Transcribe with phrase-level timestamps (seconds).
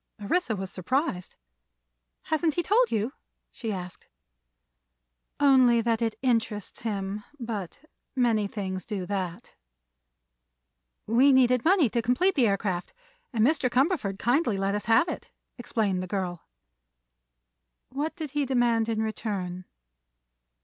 [0.19, 1.35] Orissa was surprised.
[2.23, 3.13] "Hasn't he told you?"
[3.51, 4.07] she asked.
[5.39, 7.85] "Only that it 'interests him;' but
[8.15, 9.53] many things do that."
[11.05, 12.93] "We needed money to complete the aircraft,
[13.31, 13.69] and Mr.
[13.69, 15.29] Cumberford kindly let us have it,"
[15.59, 16.47] explained the girl.
[17.89, 19.65] "What did he demand in return?"